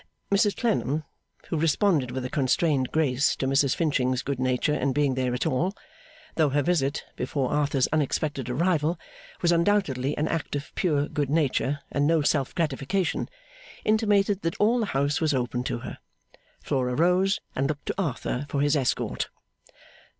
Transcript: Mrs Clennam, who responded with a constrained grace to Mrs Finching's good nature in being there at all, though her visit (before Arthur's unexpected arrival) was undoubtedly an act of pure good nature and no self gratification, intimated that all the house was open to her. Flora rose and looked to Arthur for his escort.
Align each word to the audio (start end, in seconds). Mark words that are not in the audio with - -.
Mrs 0.31 0.57
Clennam, 0.57 1.03
who 1.49 1.59
responded 1.59 2.09
with 2.09 2.25
a 2.25 2.29
constrained 2.31 2.91
grace 2.91 3.35
to 3.35 3.45
Mrs 3.45 3.75
Finching's 3.75 4.23
good 4.23 4.39
nature 4.39 4.73
in 4.73 4.93
being 4.93 5.13
there 5.13 5.35
at 5.35 5.45
all, 5.45 5.75
though 6.37 6.49
her 6.49 6.63
visit 6.63 7.05
(before 7.15 7.51
Arthur's 7.51 7.87
unexpected 7.93 8.49
arrival) 8.49 8.97
was 9.43 9.51
undoubtedly 9.51 10.17
an 10.17 10.27
act 10.27 10.55
of 10.55 10.73
pure 10.73 11.07
good 11.07 11.29
nature 11.29 11.81
and 11.91 12.07
no 12.07 12.23
self 12.23 12.55
gratification, 12.55 13.29
intimated 13.85 14.41
that 14.41 14.55
all 14.57 14.79
the 14.79 14.87
house 14.97 15.21
was 15.21 15.35
open 15.35 15.63
to 15.65 15.77
her. 15.81 15.99
Flora 16.63 16.95
rose 16.95 17.39
and 17.55 17.67
looked 17.69 17.85
to 17.85 18.01
Arthur 18.01 18.47
for 18.49 18.61
his 18.61 18.75
escort. 18.75 19.29